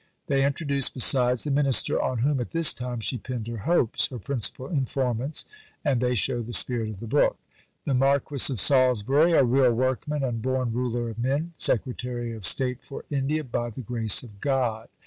They 0.25 0.43
introduce, 0.43 0.89
besides 0.89 1.43
the 1.43 1.51
Minister 1.51 2.01
on 2.01 2.17
whom 2.25 2.39
at 2.39 2.49
this 2.53 2.73
time 2.73 3.01
she 3.01 3.19
pinned 3.19 3.45
her 3.45 3.59
hopes, 3.69 4.07
her 4.07 4.17
principal 4.17 4.65
informants, 4.67 5.45
and 5.85 6.01
they 6.01 6.15
show 6.15 6.41
the 6.41 6.53
spirit 6.53 6.89
of 6.89 6.99
the 6.99 7.05
book: 7.05 7.37
THE 7.85 7.93
MARQUIS 7.93 8.49
OF 8.49 8.59
SALISBURY: 8.59 9.33
A 9.33 9.43
real 9.43 9.71
workman 9.71 10.23
and 10.23 10.41
born 10.41 10.73
ruler 10.73 11.11
of 11.11 11.19
men. 11.19 11.53
Secretary 11.55 12.33
of 12.35 12.47
State 12.47 12.81
for 12.81 13.05
India 13.11 13.43
by 13.43 13.69
the 13.69 13.81
grace 13.83 14.23
of 14.23 14.41
God. 14.41 14.89